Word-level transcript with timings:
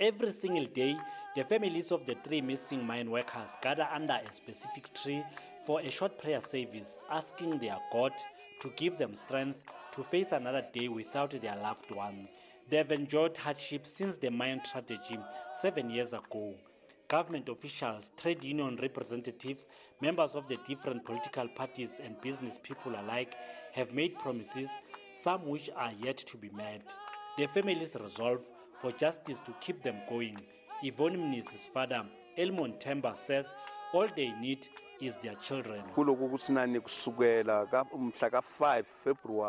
Every 0.00 0.30
single 0.32 0.66
day, 0.66 0.94
the 1.34 1.42
families 1.42 1.90
of 1.90 2.06
the 2.06 2.14
three 2.24 2.40
missing 2.40 2.86
mine 2.86 3.10
workers 3.10 3.50
gather 3.60 3.82
under 3.92 4.12
a 4.28 4.32
specific 4.32 4.94
tree 4.94 5.24
for 5.66 5.80
a 5.80 5.90
short 5.90 6.18
prayer 6.22 6.40
service, 6.40 7.00
asking 7.10 7.58
their 7.58 7.78
God 7.92 8.12
to 8.62 8.70
give 8.76 8.96
them 8.96 9.16
strength 9.16 9.58
to 9.96 10.04
face 10.04 10.30
another 10.30 10.62
day 10.72 10.86
without 10.86 11.32
their 11.42 11.56
loved 11.56 11.90
ones. 11.90 12.38
They've 12.70 12.92
endured 12.92 13.36
hardship 13.36 13.88
since 13.88 14.16
the 14.18 14.30
mine 14.30 14.60
tragedy 14.70 15.18
seven 15.60 15.90
years 15.90 16.12
ago. 16.12 16.54
Government 17.08 17.48
officials, 17.48 18.12
trade 18.16 18.44
union 18.44 18.78
representatives, 18.80 19.66
members 20.00 20.36
of 20.36 20.46
the 20.46 20.58
different 20.64 21.04
political 21.04 21.48
parties, 21.48 21.94
and 22.04 22.20
business 22.20 22.56
people 22.62 22.92
alike 22.94 23.34
have 23.72 23.92
made 23.92 24.16
promises, 24.20 24.70
some 25.16 25.44
which 25.48 25.68
are 25.74 25.92
yet 26.00 26.18
to 26.18 26.36
be 26.36 26.50
met. 26.50 26.82
The 27.36 27.48
families 27.48 27.96
resolve 28.00 28.42
for 28.80 28.92
justice 28.92 29.38
to 29.44 29.52
keep 29.60 29.82
them 29.82 29.96
going. 30.08 30.36
Yvonne 30.82 31.16
Mnisi's 31.16 31.68
father, 31.72 32.04
Elmon 32.38 32.74
Temba, 32.80 33.16
says 33.26 33.46
all 33.92 34.06
they 34.14 34.30
need 34.40 34.68
is 35.00 35.16
their 35.22 35.34
children. 35.34 35.82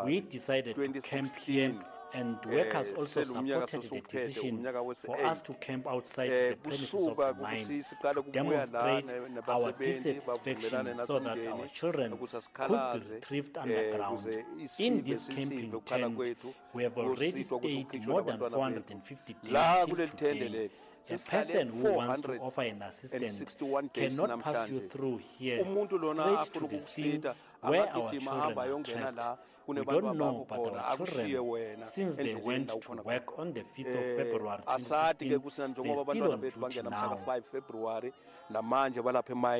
We 0.04 0.20
decided 0.20 0.76
to 0.76 1.00
camp 1.02 1.36
here 1.36 1.74
and 2.14 2.36
eh, 2.46 2.54
workers 2.56 2.92
also 2.96 3.24
supported 3.24 3.82
the 3.82 4.02
decision 4.08 4.66
for 5.04 5.24
us 5.24 5.40
to 5.42 5.54
camp 5.54 5.86
outside 5.86 6.30
eh, 6.30 6.48
the 6.50 6.56
premises 6.56 7.06
of 7.06 7.16
the 7.16 7.34
mine 7.42 7.66
to 8.14 8.22
demonstrate 8.32 9.12
our 9.48 9.72
dissatisfaction 9.72 10.96
so 11.06 11.18
that 11.18 11.38
our 11.48 11.66
children 11.68 12.18
could 12.54 12.70
be 12.70 13.14
retrieved 13.14 13.56
eh, 13.56 13.60
underground. 13.60 14.44
In 14.78 15.02
this 15.02 15.28
camping 15.28 15.80
tent, 15.86 16.18
we 16.72 16.82
have 16.82 16.96
already 16.96 17.42
stayed 17.42 18.06
more 18.06 18.22
than 18.22 18.38
450 18.38 19.36
days 19.48 19.64
till 19.88 20.08
today. 20.36 20.70
a 21.08 21.16
person 21.18 21.68
who 21.68 21.92
wants 21.92 22.20
to 22.20 22.36
offer 22.38 22.62
an 22.62 22.82
assistance 22.82 23.54
cannot 23.92 24.42
pass 24.42 24.68
you 24.68 24.88
through 24.88 25.20
here 25.38 25.64
straight 25.64 25.90
to 26.54 26.66
the 26.68 26.80
scene 26.80 27.22
where 27.62 27.88
our 27.94 28.10
children 28.10 28.36
are 28.36 28.52
trapped. 28.82 29.38
We 29.66 29.76
don't 29.84 30.16
know, 30.18 30.46
but 30.48 30.74
our 30.74 30.96
children, 30.96 31.84
since 31.84 32.16
they 32.16 32.34
went 32.34 32.68
to 32.68 32.92
work 33.02 33.38
on 33.38 33.52
the 33.52 33.60
5th 33.60 33.90
of 33.90 33.94
eh, 33.96 34.16
February 34.16 34.62
2016, 34.66 35.28
they 35.28 35.38
still 35.50 35.64
on 36.28 36.34
duty 36.40 36.80
now. 39.34 39.56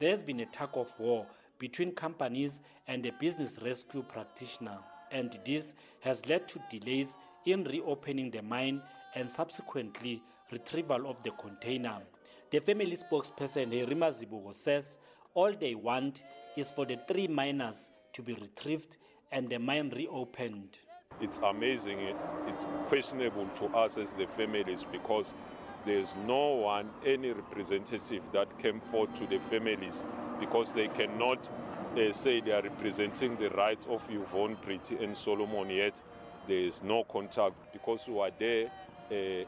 There's 0.00 0.12
been 0.22 0.40
a 0.40 0.46
tug 0.46 0.70
of 0.74 0.92
war 0.98 1.26
between 1.60 1.92
companies 1.92 2.60
and 2.88 3.06
a 3.06 3.12
business 3.20 3.58
rescue 3.62 4.02
practitioner, 4.02 4.78
and 5.12 5.38
this 5.44 5.74
has 6.00 6.26
led 6.26 6.48
to 6.48 6.58
delays 6.68 7.16
in 7.52 7.64
reopening 7.64 8.30
the 8.30 8.42
mine 8.42 8.80
and 9.14 9.30
subsequently 9.30 10.22
retrieval 10.52 11.08
of 11.08 11.22
the 11.22 11.30
container. 11.32 11.98
The 12.50 12.60
family 12.60 12.96
spokesperson 12.96 13.72
Herima 13.72 14.12
Zibugo 14.12 14.54
says 14.54 14.96
all 15.34 15.52
they 15.58 15.74
want 15.74 16.20
is 16.56 16.70
for 16.70 16.84
the 16.86 16.98
three 17.08 17.26
miners 17.28 17.88
to 18.14 18.22
be 18.22 18.34
retrieved 18.34 18.96
and 19.32 19.48
the 19.48 19.58
mine 19.58 19.92
reopened. 19.96 20.76
It's 21.22 21.38
amazing, 21.42 21.98
eh? 22.00 22.12
it's 22.46 22.66
questionable 22.86 23.46
to 23.60 23.66
us 23.76 23.96
as 23.98 24.12
the 24.12 24.26
families 24.26 24.84
because 24.92 25.32
there's 25.86 26.14
no 26.26 26.48
one, 26.54 26.90
any 27.06 27.30
representative 27.32 28.22
that 28.32 28.58
came 28.58 28.80
forward 28.90 29.14
to 29.16 29.26
the 29.26 29.38
families 29.50 30.02
because 30.38 30.72
they 30.72 30.88
cannot 30.88 31.48
they 31.94 32.08
eh, 32.08 32.12
say 32.12 32.40
they 32.42 32.52
are 32.52 32.60
representing 32.62 33.36
the 33.36 33.48
rights 33.50 33.86
of 33.88 34.02
Yvonne 34.10 34.56
Pretty 34.60 35.02
and 35.02 35.16
Solomon 35.16 35.70
yet 35.70 36.00
there 36.48 36.58
is 36.66 36.82
no 36.82 37.04
contact 37.04 37.54
because 37.72 38.00
we 38.08 38.18
are 38.18 38.30
there 38.38 38.66
uh, 39.12 39.44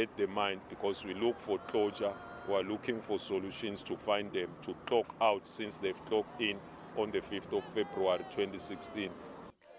at 0.00 0.16
the 0.16 0.26
mine 0.28 0.60
because 0.68 1.04
we 1.04 1.14
look 1.14 1.40
for 1.40 1.58
closure. 1.66 2.12
We 2.46 2.54
are 2.54 2.62
looking 2.62 3.00
for 3.00 3.18
solutions 3.18 3.82
to 3.84 3.96
find 3.96 4.32
them 4.32 4.48
to 4.66 4.74
clock 4.86 5.06
out 5.20 5.48
since 5.48 5.78
they've 5.78 5.98
clocked 6.06 6.40
in 6.40 6.58
on 6.96 7.10
the 7.10 7.20
5th 7.20 7.52
of 7.58 7.64
February 7.74 8.20
2016. 8.30 9.10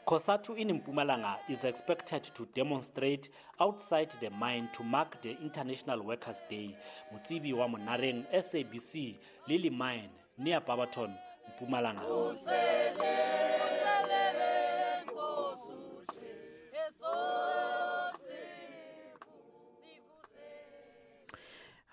COSATU 0.06 0.58
in 0.58 0.72
Mpumalanga 0.80 1.36
is 1.50 1.64
expected 1.66 2.24
to 2.36 2.48
demonstrate 2.56 3.30
outside 3.60 4.10
the 4.22 4.30
mine 4.30 4.70
to 4.76 4.84
mark 4.84 5.22
the 5.22 5.32
International 5.42 6.02
Workers' 6.02 6.42
Day. 6.50 6.76
Mutsibi 7.14 7.54
wa 7.54 7.68
Monareng, 7.68 8.26
SABC, 8.34 9.16
Lily 9.50 9.70
Mine, 9.70 10.08
near 10.38 10.62
Barberton, 10.62 11.14
Mpumalanga. 11.60 12.04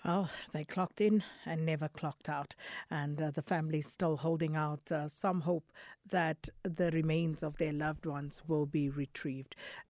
Well, 0.04 0.28
they 0.52 0.64
clocked 0.64 1.00
in 1.00 1.24
and 1.46 1.64
never 1.64 1.88
clocked 1.88 2.28
out. 2.28 2.54
And 2.90 3.20
uh, 3.22 3.30
the 3.30 3.40
family's 3.40 3.88
still 3.88 4.18
holding 4.18 4.54
out 4.54 4.92
uh, 4.92 5.08
some 5.08 5.40
hope 5.40 5.72
that 6.10 6.48
the 6.62 6.90
remains 6.90 7.42
of 7.42 7.56
their 7.56 7.72
loved 7.72 8.04
ones 8.04 8.42
will 8.46 8.66
be 8.66 8.90
retrieved. 8.90 9.54